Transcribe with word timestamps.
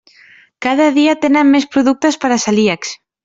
Cada 0.65 0.87
dia 0.95 1.15
tenen 1.27 1.53
més 1.57 1.69
productes 1.75 2.19
per 2.25 2.35
a 2.37 2.39
celíacs. 2.47 2.99